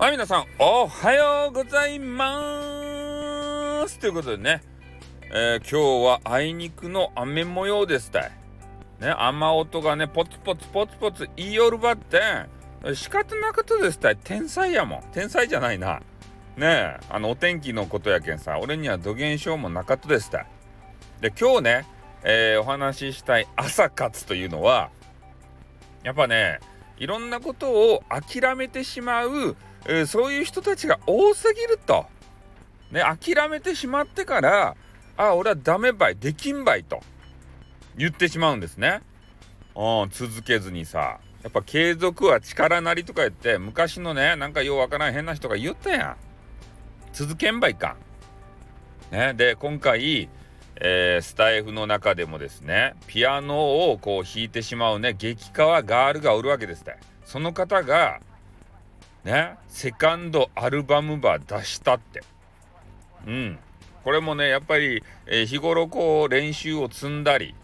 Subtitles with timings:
[0.00, 4.62] はい、皆さん、おはようございますということでね、
[5.30, 8.32] えー、今日はあいにくの雨模様ですたい。
[8.98, 12.22] ね、雨音がね、ポツポツポツポツ言いよるばって、
[12.94, 14.16] 仕方なかったですたい。
[14.24, 15.02] 天才やもん。
[15.12, 16.00] 天才じゃないな。
[16.56, 20.46] ねえ、あの、お天気のことやけんさ、俺には土現象もなかったですたい。
[21.20, 21.86] で、今日ね、
[22.24, 24.88] えー、お話ししたい朝活というのは、
[26.02, 26.58] やっぱね、
[26.96, 29.56] いろんなことを諦めてしまう
[29.86, 32.06] えー、そういう人たちが多すぎると。
[32.90, 34.76] ね、諦めてしまってから、
[35.16, 37.02] あ、俺はダメばい、できんばいと
[37.96, 39.02] 言ってしまうんですね。
[39.74, 41.20] うん、続けずにさ。
[41.42, 46.16] やっぱ継続は力なりとか言って、昔のね、なんかようわからん変な人が言ったやん。
[47.12, 47.96] 続けんばいか。
[49.10, 50.28] ね、で、今回、
[50.76, 56.96] えー、スタイフの中でもですね、ピアノをこう弾いてしまうね、激川ガールがおるわけですって。
[57.24, 58.20] その方が、
[59.24, 62.22] ねセカンドアルバムば出したって
[63.26, 63.58] うん
[64.04, 67.54] これもねやっぱり、えー、日頃こう練習を積んだり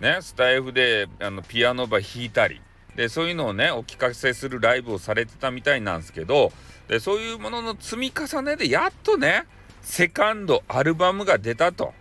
[0.00, 2.60] ねスタイフであのピアノば弾いたり
[2.96, 6.52] でそういうのをねお聞かせするライブをされてたみたいなんですけど
[6.88, 9.44] でそういうものの積み重ねでやっとね
[9.80, 11.92] セカンドアルバムが出たと。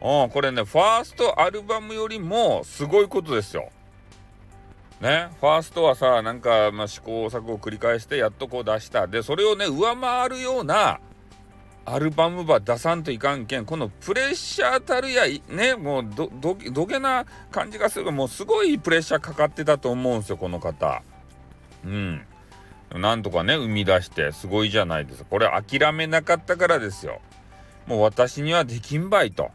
[0.00, 3.70] うん、これねファーストアルバムよりもすごいことですよ。
[5.00, 9.06] ね、ファーストはさ、なんか、まあ、試行錯誤を繰り返して、やっとこう出した。
[9.06, 11.00] で、それをね、上回るような、
[11.86, 21.02] アルバムば出さんといかんけん、このプレッシャーたるや、ね、もうど、ど、どげな感じがするもうすごいプレッシャーかかってたと思うんですよ、この方。
[21.84, 22.22] うん。
[22.94, 25.26] なんとかね、生み出して、すごいじゃないですか。
[25.28, 27.20] これ諦めなかったからですよ。
[27.86, 29.50] もう私にはできんばいと。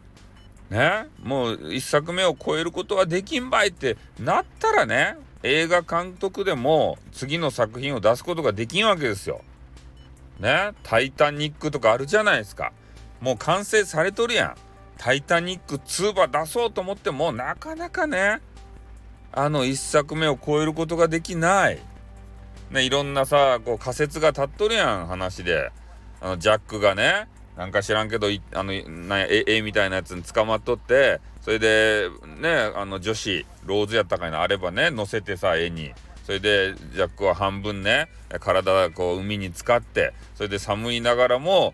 [0.70, 9.42] ね、もう1作目を超えることはできんばいってなったらね、映画監督でも次の作品を出すことができんわけですよ。
[10.40, 10.72] ね？
[10.84, 12.74] タイタニックとかあるじゃないですか。
[13.22, 14.56] もう完成されとるやん。
[14.98, 18.42] タイタニック2ば出そうと思ってもなかなかね、
[19.32, 21.80] あの1作目を超えることができない。
[22.70, 25.72] ね、いろんなさ、こう仮説が立っとるやん、話で。
[26.22, 27.28] あの、ジャックがね、
[27.60, 32.10] なんか知らんけど、あの、なんや、絵みたいなやつに捕まっとって、それで
[32.40, 35.94] ねあの女子ローズやったかいなあればね乗せてさ絵に。
[36.24, 38.08] それでジャックは半分ね
[38.40, 41.74] 体こう海に浸かってそれで寒いながらも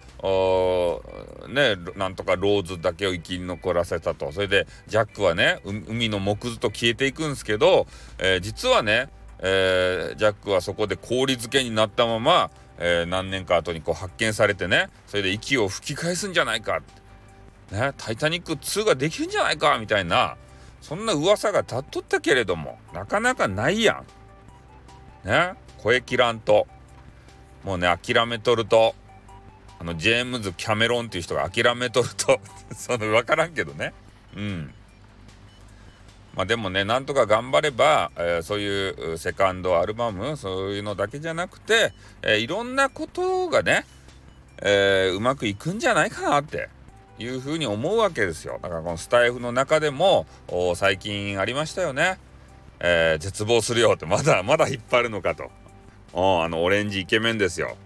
[1.50, 4.32] ねなんとかローズだけを生き残らせたと。
[4.32, 7.86] それでジャックはね海の木図と消えていくんですけど、
[8.18, 9.10] えー、実はね、
[9.40, 16.82] えー、ジャックはそこで氷漬けになったまま、えー、何年か後にこう発見されてねそれで息を吹き返すんじゃないか。
[17.72, 20.38] ね、タイタニック2ができるんじゃないかみたいな、
[20.82, 24.04] そんな噂が立っとったけれども、なかなかないや
[25.24, 25.28] ん。
[25.28, 26.68] ね、声切らんと、
[27.64, 28.94] もうね、諦めとると、
[29.80, 32.40] あの、ジェームズ・キャメロンっていう人が諦めとると
[32.76, 33.94] その、わからんけどね。
[34.36, 34.74] うん。
[36.36, 43.86] まあでもね、なんとか頑張れば、えー、そういうセカンドアルバム、そういうのだけじゃなくて、えー、いろんなことがね、
[44.62, 46.70] えー、うまくいくんじゃないかなって
[47.20, 48.60] いうふうに思うわけですよ。
[48.62, 50.26] だからこのスタイフの中でも
[50.76, 52.20] 最近ありましたよね。
[52.82, 55.50] えー、絶望するよってまだまだ引っ張るのかと。
[56.14, 57.78] あのオレンジイケメンですよ。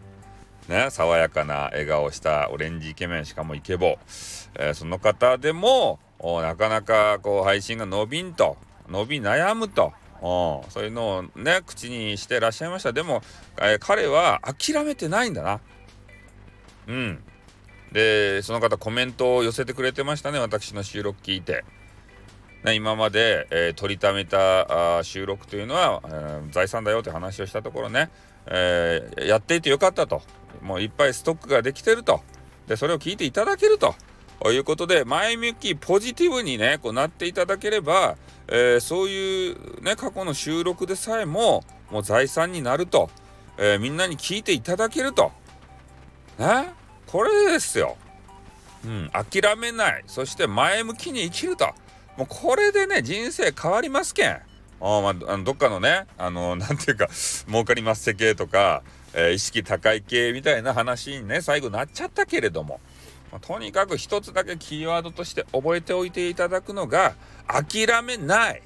[0.69, 3.97] ね、爽やかな笑顔したオレンジイケメンしかもイケボ、
[4.53, 8.55] えー、その方でもなかなかこう配信が伸びんと
[8.87, 12.93] 伸び悩むとそういうのをね口にしてらっしゃいました。
[12.93, 13.23] でも、
[13.59, 15.59] えー、彼は諦めてないんだな。
[16.87, 17.23] うん。
[17.91, 21.65] でその方コメントを寄せてくれてましたね私の収録聞いて。
[22.65, 28.09] 今まで、えー、取りためたあ収録というのは、えー、財産だよって話をしたところね、
[28.47, 30.21] えー、やっていてよかったと
[30.61, 32.21] もういっぱいストックができてると
[32.67, 33.95] でそれを聞いていただけると
[34.51, 38.15] いうことで前向きポジティブにねこうなっていただければ、
[38.47, 43.09] えそういうね過去の収録でさえももう財産になると、
[43.57, 45.33] えみんなに聞いていただけると
[46.37, 46.69] ね？
[47.05, 47.97] これですよ。
[48.85, 50.03] うん、諦めない。
[50.07, 51.73] そして前向きに生きると。
[52.19, 54.31] もうこれでね、人生変わりますけん。
[54.31, 54.41] あ
[54.81, 57.07] まあ、あのどっかのね、あの、 なんていうか、
[57.47, 58.83] 儲かりますせ系とか、
[59.13, 62.81] えー、意識高い系みたいな話にね、最後なっちゃったけれども、
[63.31, 67.15] まあ、とにかく一つだけキーワードとして覚えておいていただくのが、
[67.47, 68.61] 諦めない。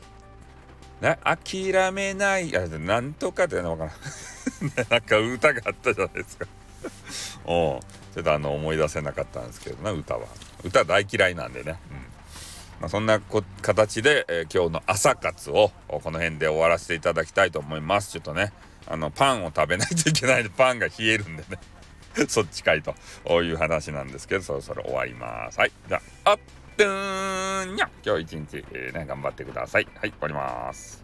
[1.01, 2.57] ね、諦めない。
[2.57, 3.91] あ、なんとかってのかな。
[4.89, 6.47] なんか歌があったじゃないですか。
[7.45, 7.79] お
[8.15, 10.25] ちょっとあの思い出せなかったんですけどな歌は
[10.63, 12.12] 歌大嫌いなんでね、うん
[12.79, 13.19] まあ、そんな
[13.61, 18.11] 形で、えー、今日の朝活をこの辺で終わらせていただきたいと思います。
[18.11, 18.51] ちょっとね
[18.87, 21.59] あのパンを食べないといけないで パンが冷えるんでね。
[22.27, 22.93] そっちかいと
[23.41, 25.59] いう話なんですけどそろそろ終わります。
[25.59, 25.71] はい。
[25.87, 26.39] じゃああっ
[26.77, 29.87] とーんにゃ今日一日、えー、ね頑張ってください。
[29.95, 31.03] はい終わります。